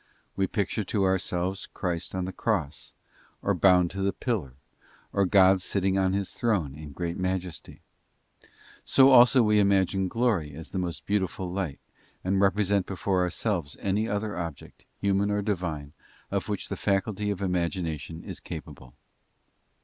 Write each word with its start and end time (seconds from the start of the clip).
We 0.35 0.47
picture 0.47 0.83
to 0.83 1.03
ourselves 1.03 1.67
Christ 1.67 2.15
on 2.15 2.25
the 2.25 2.33
cross, 2.33 2.91
or 3.43 3.53
bound 3.53 3.91
to 3.91 4.01
the 4.01 4.11
pillar, 4.11 4.55
or 5.13 5.27
God 5.27 5.61
sitting 5.61 5.95
on 5.95 6.13
His 6.13 6.31
Throne 6.31 6.73
in 6.73 6.91
great 6.91 7.17
majesty. 7.17 7.81
So 8.83 9.09
also 9.11 9.43
we 9.43 9.59
imagine 9.59 10.07
glory 10.07 10.55
as 10.55 10.73
a 10.73 10.79
most 10.79 11.05
beautiful 11.05 11.53
light, 11.53 11.79
and 12.23 12.41
represent 12.41 12.87
before 12.87 13.21
ourselves 13.21 13.77
any 13.79 14.07
other 14.09 14.35
object, 14.35 14.85
human 14.99 15.29
or 15.29 15.43
Divine, 15.43 15.93
of 16.31 16.49
which 16.49 16.69
the 16.69 16.77
faculty 16.77 17.29
of 17.29 17.39
imagination 17.39 18.23
is 18.23 18.39
capable. 18.39 18.95